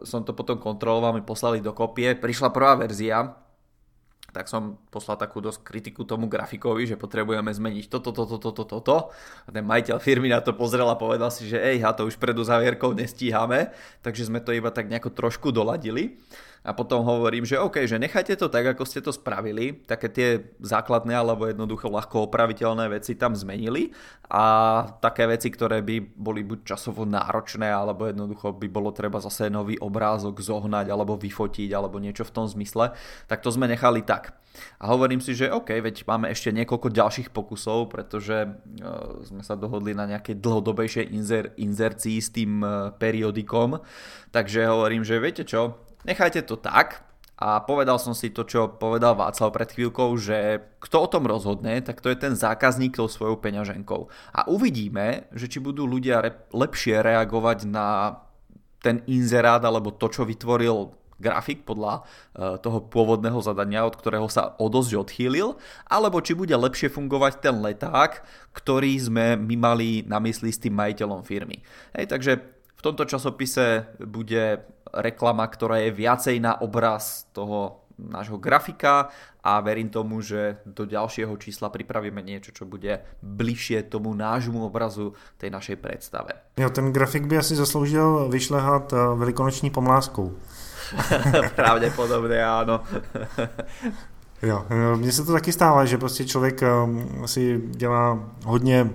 [0.02, 3.45] som to potom kontroloval, mi poslali do kopie, prišla prvá verzia,
[4.36, 9.16] tak som poslal takú dosť kritiku tomu grafikovi, že potrebujeme zmeniť toto, toto, toto, toto.
[9.48, 12.20] A ten majiteľ firmy na to pozrel a povedal si, že ej, ha, to už
[12.20, 13.72] predu závierkou nestíhame,
[14.04, 16.20] takže sme to iba tak nejako trošku doladili
[16.66, 20.30] a potom hovorím, že OK, že nechajte to tak, ako ste to spravili, také tie
[20.66, 23.94] základné alebo jednoducho ľahko opraviteľné veci tam zmenili
[24.34, 24.44] a
[24.98, 29.78] také veci, ktoré by boli buď časovo náročné alebo jednoducho by bolo treba zase nový
[29.78, 32.98] obrázok zohnať alebo vyfotiť alebo niečo v tom zmysle,
[33.30, 34.34] tak to sme nechali tak.
[34.80, 39.60] A hovorím si, že OK, veď máme ešte niekoľko ďalších pokusov, pretože uh, sme sa
[39.60, 43.84] dohodli na nejakej dlhodobejšej inzer- inzercii s tým uh, periodikom,
[44.32, 45.76] takže hovorím, že viete čo,
[46.06, 47.04] nechajte to tak
[47.36, 51.84] a povedal som si to, čo povedal Václav pred chvíľkou, že kto o tom rozhodne,
[51.84, 54.08] tak to je ten zákazník tou svojou peňaženkou.
[54.32, 58.22] A uvidíme, že či budú ľudia re- lepšie reagovať na
[58.80, 64.56] ten inzerát alebo to, čo vytvoril grafik podľa uh, toho pôvodného zadania, od ktorého sa
[64.60, 65.56] o dosť odchýlil,
[65.88, 70.76] alebo či bude lepšie fungovať ten leták, ktorý sme my mali na mysli s tým
[70.76, 71.64] majiteľom firmy.
[71.96, 72.55] Hej, takže
[72.86, 74.62] tomto časopise bude
[74.94, 79.10] reklama, ktorá je viacej na obraz toho nášho grafika
[79.44, 85.16] a verím tomu, že do ďalšieho čísla pripravíme niečo, čo bude bližšie tomu nášmu obrazu
[85.38, 86.36] tej našej predstave.
[86.60, 90.34] Jo, ten grafik by asi zasloužil vyšlehat eh, velikonoční pomláskou.
[91.56, 92.84] Pravděpodobně ano.
[94.42, 96.70] jo, eh, mně se to taky stává, že prostě člověk eh,
[97.26, 98.90] si dělá hodně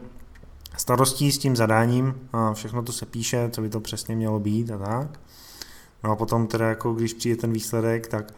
[0.76, 4.70] starostí s tím zadáním a všechno to se píše, co by to přesně mělo být
[4.70, 5.20] a tak.
[6.04, 8.32] No a potom teda jako když přijde ten výsledek, tak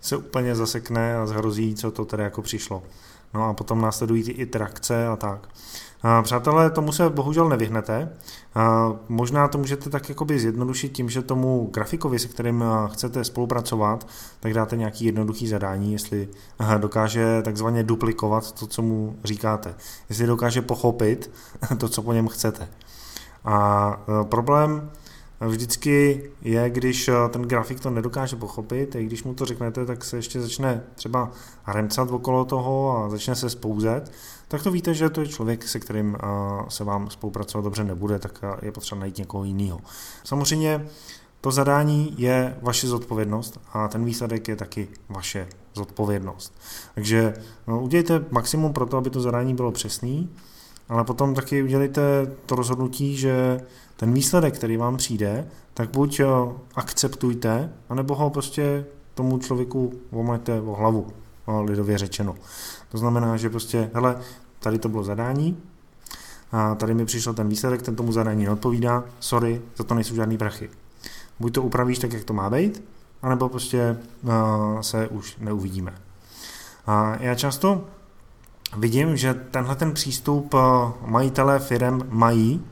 [0.00, 2.82] se úplně zasekne a zhrozí, co to teda jako přišlo.
[3.34, 5.48] No a potom následují ty iterace a tak.
[6.22, 8.12] Přátelé, tomu se bohužel nevyhnete.
[9.08, 14.06] Možná to můžete tak jakoby zjednodušit tím, že tomu grafikovi, se kterým chcete spolupracovat,
[14.40, 16.28] tak dáte nějaký jednoduchý zadání, jestli
[16.78, 19.74] dokáže takzvaně duplikovat to, co mu říkáte.
[20.08, 21.30] Jestli dokáže pochopit
[21.78, 22.68] to, co po něm chcete.
[23.44, 24.90] A problém
[25.40, 30.04] vždycky je, když eh, ten grafik to nedokáže pochopit, i když mu to řeknete, tak
[30.04, 31.30] se ještě začne třeba
[31.66, 34.12] remcat okolo toho a začne se spouzet,
[34.48, 36.26] tak to víte, že to je člověk, se kterým eh,
[36.68, 39.80] se vám spolupracovat dobře nebude, tak eh, je potřeba najít někoho jiného.
[40.24, 40.86] Samozřejmě
[41.40, 46.58] to zadání je vaše zodpovědnost a ten výsledek je taky vaše zodpovědnost.
[46.94, 47.34] Takže
[47.66, 50.30] no, udělejte maximum pro to, aby to zadání bylo přesný,
[50.88, 52.02] ale potom taky udělejte
[52.46, 53.60] to rozhodnutí, že
[53.96, 56.26] ten výsledek, který vám přijde, tak buď eh,
[56.74, 61.06] akceptujte, anebo ho prostě tomu člověku vomajte o hlavu,
[61.64, 62.34] lidově řečeno.
[62.88, 64.16] To znamená, že prostě, hele,
[64.58, 65.56] tady to bylo zadání,
[66.52, 70.38] a tady mi přišel ten výsledek, ten tomu zadání neodpovídá, sorry, za to nejsou žádný
[70.38, 70.70] prachy.
[71.40, 72.84] Buď to upravíš tak, jak to má být,
[73.22, 75.94] anebo prostě uh, se už neuvidíme.
[76.86, 77.84] A já často
[78.76, 80.54] vidím, že tenhle ten přístup
[81.06, 82.64] majitelé firm mají,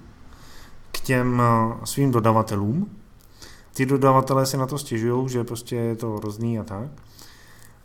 [1.04, 2.90] těm eh, svým dodavatelům.
[3.74, 6.88] Ty dodavatelé si na to stěžují, že prostě je to hrozný a tak.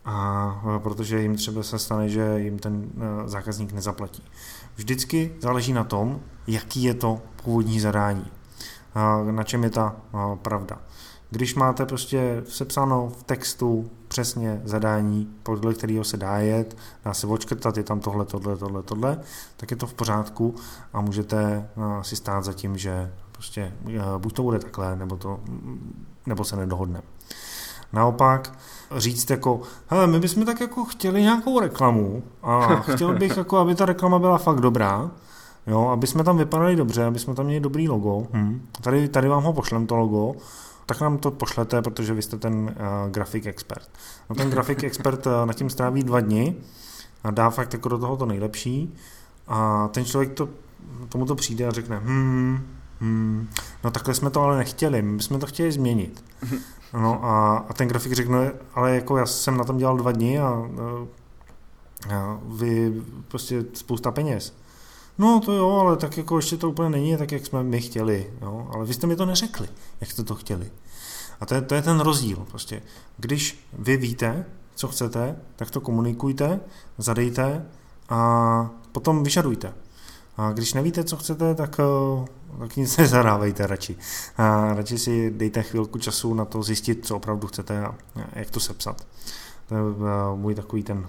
[0.05, 4.23] A eh, protože jim třeba se stane, že jim ten eh, zákazník nezaplatí.
[4.75, 8.25] Vždycky záleží na tom, jaký je to původní zadání.
[9.32, 9.95] Na čem je ta
[10.41, 10.82] pravda.
[11.29, 17.28] Když máte prostě sepsáno v textu přesně zadání, podle kterého se dá jet, dá se
[17.28, 19.19] očkrtat, je tam tohle, tohle, tohle, tohle,
[19.58, 20.56] tak je to v pořádku
[20.93, 25.17] a můžete eh, si stát za tím, že prostě eh, buď to bude takhle, nebo,
[25.17, 25.39] to,
[26.26, 27.02] nebo se nedohodne.
[27.93, 28.54] Naopak
[28.98, 33.76] říct jako, hele, my bychom tak jako chtěli nějakou reklamu a chtěl bych jako, aby
[33.76, 35.12] ta reklama byla fakt dobrá,
[35.67, 38.62] jo, aby jsme tam vypadali dobře, aby jsme tam měli dobrý logo, hm.
[38.82, 40.36] tady, tady vám ho pošlem to logo,
[40.89, 43.89] tak nám to pošlete, protože vy jste ten uh, grafik expert.
[44.30, 46.56] No ten grafik expert uh, nad tím stráví dva dny
[47.23, 48.95] a dá fakt jako do toho to nejlepší
[49.47, 50.49] a ten člověk to,
[51.10, 52.67] tomu to přijde a řekne, hmm,
[52.99, 53.49] hmm,
[53.84, 56.23] no takhle jsme to ale nechtěli, my jsme to chtěli změnit.
[56.93, 60.39] No a, a ten grafik řekne, ale jako já jsem na tom dělal dva dny
[60.39, 60.69] a,
[62.15, 64.54] a vy prostě spousta peněz.
[65.19, 68.34] No to jo, ale tak jako ještě to úplně není tak, jak jsme my chtěli.
[68.41, 68.67] Jo?
[68.73, 69.67] Ale vy jste mi to neřekli,
[70.01, 70.71] jak jste to chtěli.
[71.39, 72.45] A to je, to je ten rozdíl.
[72.49, 72.82] Prostě.
[73.17, 76.60] Když vy víte, co chcete, tak to komunikujte,
[76.97, 77.65] zadejte
[78.10, 79.73] a potom vyžadujte.
[80.38, 82.25] A když nevíte, co chcete, tak, eh,
[82.60, 83.95] tak nic nezadávejte radši.
[84.38, 87.95] A radši si dejte chvilku času na to zjistit, co opravdu chcete a
[88.34, 89.08] jak to sepsat.
[89.69, 91.08] To je eh, můj takový ten...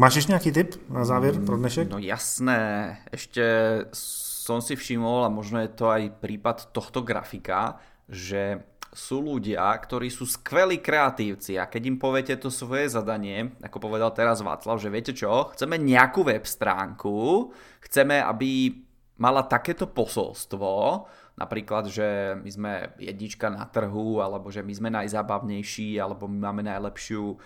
[0.00, 1.88] Máš ještě nějaký tip na závěr pro dnešek?
[1.88, 3.44] No jasné, ještě
[3.92, 8.62] som si všimol, a možno je to aj prípad tohto grafika, že
[8.94, 14.14] sú ľudia, ktorí sú skvelí kreatívci a keď im poviete to svoje zadanie, ako povedal
[14.14, 17.50] teraz Václav, že viete čo, chceme nejakú web stránku,
[17.84, 18.70] chceme, aby
[19.18, 21.04] mala takéto posolstvo,
[21.38, 26.66] Napríklad, že my sme jednička na trhu, alebo že my sme najzábavnejší, alebo my máme
[26.66, 27.36] najlepšiu e,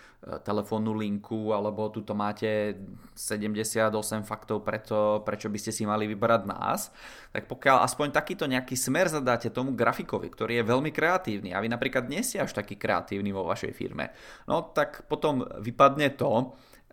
[0.40, 2.80] telefónnu linku, alebo tuto máte
[3.12, 3.92] 78
[4.24, 6.88] faktov preto, prečo by ste si mali vybrať nás.
[7.36, 11.68] Tak pokiaľ aspoň takýto nejaký smer zadáte tomu grafikovi, ktorý je veľmi kreatívny a vy
[11.68, 14.08] napríklad nie ste až taký kreatívny vo vašej firme,
[14.48, 16.32] no tak potom vypadne to,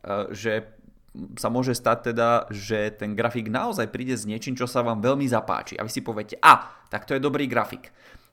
[0.04, 0.79] e, že
[1.36, 5.26] sa môže stať teda, že ten grafik naozaj príde s niečím, čo sa vám veľmi
[5.26, 5.76] zapáči.
[5.78, 7.90] A vy si poviete, a, tak to je dobrý grafik.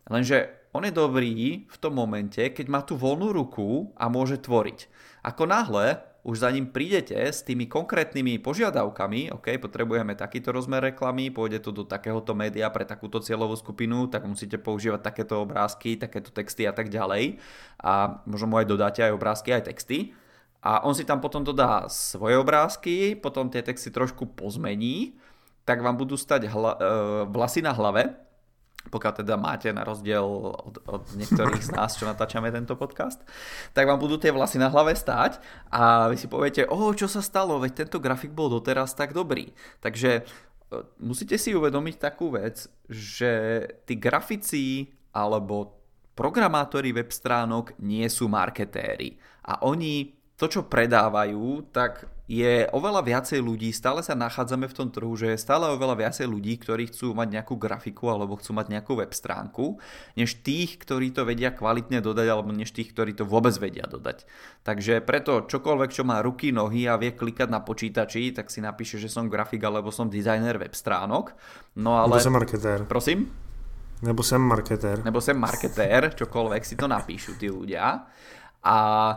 [0.07, 4.87] Lenže on je dobrý v tom momente, keď má tú voľnú ruku a môže tvoriť.
[5.25, 11.31] Ako náhle už za ním prídete s tými konkrétnymi požiadavkami, OK, potrebujeme takýto rozmer reklamy,
[11.31, 16.35] pôjde to do takéhoto média pre takúto cieľovú skupinu, tak musíte používať takéto obrázky, takéto
[16.35, 17.39] texty a tak ďalej.
[17.79, 20.19] A možno mu aj dodáte aj obrázky, aj texty
[20.67, 25.15] a on si tam potom dodá svoje obrázky, potom tie texty trošku pozmení,
[25.63, 26.79] tak vám budú stať hla, e,
[27.31, 28.19] vlasy na hlave,
[28.91, 33.23] pokiaľ teda máte na rozdiel od, od niektorých z nás, čo natáčame tento podcast,
[33.79, 35.39] tak vám budú tie vlasy na hlave stáť
[35.71, 39.55] a vy si poviete, o, čo sa stalo, veď tento grafik bol doteraz tak dobrý.
[39.79, 40.23] Takže e,
[40.99, 45.79] musíte si uvedomiť takú vec, že tí grafici alebo
[46.19, 49.15] programátori web stránok nie sú marketéri
[49.47, 54.89] a oni to, čo predávajú, tak je oveľa viacej ľudí, stále sa nachádzame v tom
[54.91, 58.67] trhu, že je stále oveľa viacej ľudí, ktorí chcú mať nejakú grafiku alebo chcú mať
[58.69, 59.79] nejakú web stránku,
[60.19, 64.27] než tých, ktorí to vedia kvalitne dodať alebo než tých, ktorí to vôbec vedia dodať.
[64.67, 69.01] Takže preto čokoľvek, čo má ruky, nohy a vie klikať na počítači, tak si napíše,
[69.01, 71.33] že som grafik alebo som designer web stránok.
[71.79, 72.19] No ale...
[72.19, 72.85] Nebo som marketér.
[72.85, 73.31] Prosím?
[74.05, 75.01] Nebo som marketér.
[75.01, 78.05] Nebo som marketér, čokoľvek si to napíšu tí ľudia
[78.67, 78.79] a
[79.15, 79.17] e,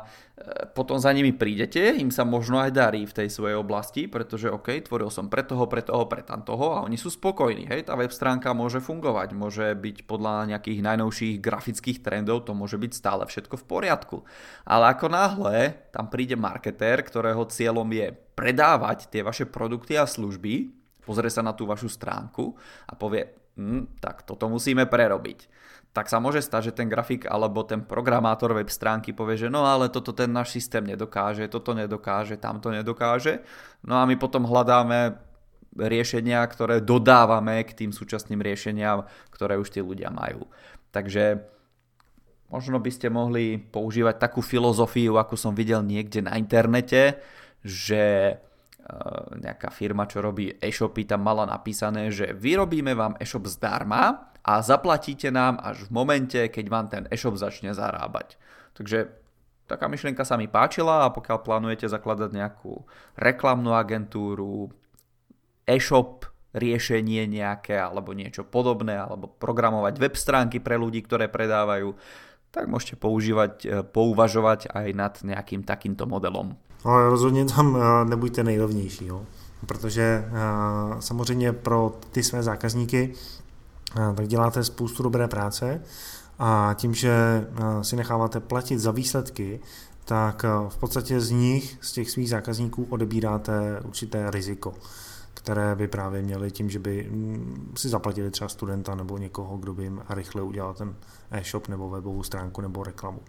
[0.77, 4.85] potom za nimi prídete, im sa možno aj darí v tej svojej oblasti, pretože OK,
[4.85, 7.65] tvoril som pre toho, pre toho, pre tamtoho a oni sú spokojní.
[7.65, 12.77] Hej, tá web stránka môže fungovať, môže byť podľa nejakých najnovších grafických trendov, to môže
[12.77, 14.17] byť stále všetko v poriadku.
[14.69, 20.69] Ale ako náhle tam príde marketér, ktorého cieľom je predávať tie vaše produkty a služby,
[21.01, 22.53] pozrie sa na tú vašu stránku
[22.85, 25.59] a povie, hm, tak toto musíme prerobiť
[25.89, 29.65] tak sa môže stať, že ten grafik alebo ten programátor web stránky povie, že no
[29.65, 33.41] ale toto ten náš systém nedokáže, toto nedokáže, tamto nedokáže.
[33.81, 35.17] No a my potom hľadáme
[35.73, 40.45] riešenia, ktoré dodávame k tým súčasným riešeniam, ktoré už tí ľudia majú.
[40.93, 41.41] Takže
[42.53, 47.17] možno by ste mohli používať takú filozofiu, ako som videl niekde na internete,
[47.65, 48.37] že
[49.37, 55.31] nejaká firma, čo robí e-shopy, tam mala napísané, že vyrobíme vám e-shop zdarma a zaplatíte
[55.31, 58.39] nám až v momente, keď vám ten e-shop začne zarábať.
[58.73, 59.11] Takže
[59.67, 62.87] taká myšlienka sa mi páčila a pokiaľ plánujete zakladať nejakú
[63.19, 64.73] reklamnú agentúru,
[65.67, 71.93] e-shop riešenie nejaké alebo niečo podobné, alebo programovať web stránky pre ľudí, ktoré predávajú,
[72.49, 76.57] tak môžete používať, e, pouvažovať aj nad nejakým takýmto modelom.
[76.85, 79.25] Ale rozhodně tam e, nebuďte nejlevnější, jo?
[79.67, 80.31] protože e,
[81.01, 83.13] samozřejmě pro ty své zákazníky
[84.15, 85.81] tak děláte spoustu dobré práce
[86.39, 87.47] a tím, že
[87.81, 89.59] si necháváte platit za výsledky,
[90.05, 94.73] tak v podstatě z nich, z těch svých zákazníků odebíráte určité riziko
[95.33, 99.73] které by právě měli tím, že by mm, si zaplatili třeba studenta nebo někoho, kdo
[99.73, 100.95] by jim rychle udělal ten
[101.31, 103.19] e-shop nebo webovou stránku nebo reklamu.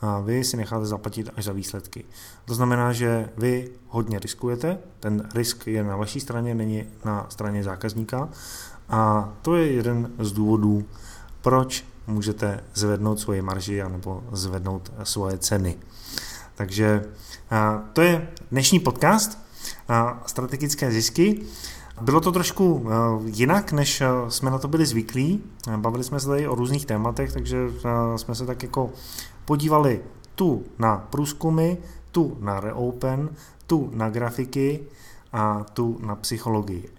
[0.00, 2.04] A vy si necháte zaplatit až za výsledky.
[2.44, 7.64] To znamená, že vy hodně riskujete, ten risk je na vaší straně, není na straně
[7.64, 8.28] zákazníka
[8.90, 10.84] a to je jeden z důvodů,
[11.42, 15.78] proč můžete zvednout svoje marži nebo zvednout svoje ceny.
[16.54, 17.04] Takže
[17.92, 19.38] to je dnešní podcast
[20.26, 21.42] strategické zisky.
[22.00, 22.86] Bylo to trošku
[23.24, 25.42] jinak, než jsme na to byli zvyklí.
[25.76, 27.58] Bavili jsme se tady o různých tématech, takže
[28.16, 28.90] jsme se tak jako
[29.44, 30.00] podívali
[30.34, 31.76] tu na průzkumy,
[32.10, 33.28] tu na reopen,
[33.66, 34.80] tu na grafiky
[35.32, 36.94] a tu na psychologii.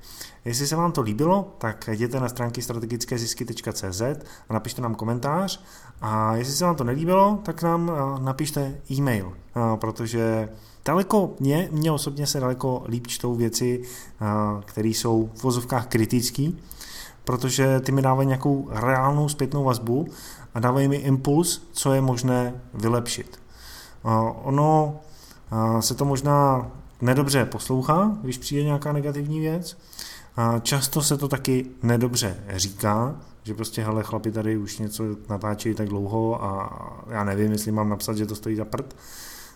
[0.45, 4.01] Jestli se vám to líbilo, tak jděte na stránky strategickézisky.cz
[4.49, 5.63] a napište nám komentář.
[6.01, 9.33] A jestli se vám to nelíbilo, tak nám napište e-mail,
[9.75, 10.49] protože
[10.85, 13.81] daleko mě, mě osobně se daleko líp čtou věci,
[14.65, 16.59] které jsou v vozovkách kritický,
[17.23, 20.07] protože ty mi dávají nějakou reálnou zpětnou vazbu
[20.53, 23.39] a dávají mi impuls, co je možné vylepšit.
[24.43, 24.99] Ono
[25.79, 26.71] se to možná
[27.01, 29.77] nedobře poslouchá, když přijde nějaká negativní věc,
[30.35, 35.75] a často se to taky nedobře říká, že prostě, hele, chlapi tady už něco natáčejí
[35.75, 36.69] tak dlouho a
[37.09, 38.95] já nevím, jestli mám napsat, že to stojí za prd.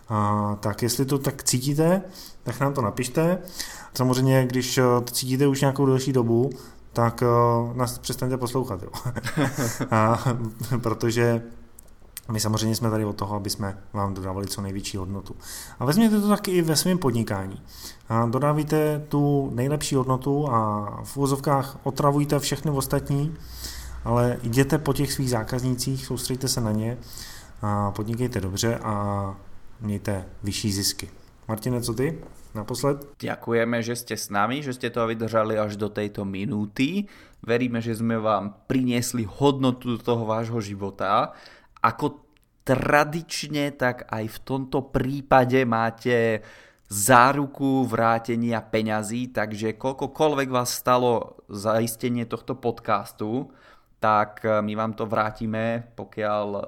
[0.09, 2.01] A, tak jestli to tak cítíte,
[2.43, 3.37] tak nám to napište.
[3.93, 6.49] Samozřejmě, když to cítíte už nějakou delší dobu,
[6.93, 8.89] tak uh, nás přestaňte poslouchat, jo.
[9.91, 10.23] a,
[10.81, 11.41] protože
[12.31, 15.35] my samozřejmě jsme tady od toho, aby jsme vám dodávali co největší hodnotu.
[15.79, 17.61] A vezměte to taky i ve svém podnikání.
[18.09, 23.35] A dodávíte tu nejlepší hodnotu a v úvozovkách otravujte všechny ostatní,
[24.03, 26.97] ale jděte po těch svých zákaznících, soustředěte se na ně
[27.61, 29.35] a podnikejte dobře a
[29.81, 31.09] mějte vyšší zisky.
[31.47, 32.19] Martine, co ty?
[32.55, 33.03] Naposled?
[33.19, 37.05] Ďakujeme, že ste s nami, že ste to vydržali až do tejto minúty.
[37.43, 41.35] Veríme, že sme vám priniesli hodnotu do toho vášho života
[41.85, 42.25] ako
[42.65, 46.41] tradične, tak aj v tomto prípade máte
[46.89, 53.53] záruku vrátenia peňazí, takže koľkokoľvek vás stalo zaistenie tohto podcastu,
[53.99, 56.63] tak eh, my vám to vrátime, pokiaľ uh,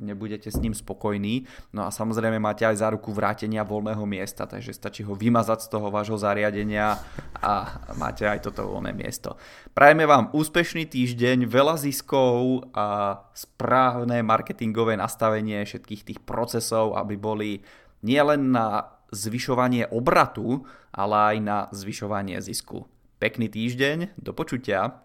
[0.00, 1.44] nebudete s ním spokojní.
[1.76, 5.92] No a samozrejme máte aj záruku vrátenia voľného miesta, takže stačí ho vymazať z toho
[5.92, 6.98] vášho zariadenia
[7.38, 7.52] a
[7.94, 9.36] máte aj toto voľné miesto.
[9.76, 17.50] Prajeme vám úspešný týždeň, veľa ziskov a správne marketingové nastavenie všetkých tých procesov, aby boli
[18.02, 22.88] nielen na zvyšovanie obratu, ale aj na zvyšovanie zisku.
[23.22, 25.04] Pekný týždeň, do počutia.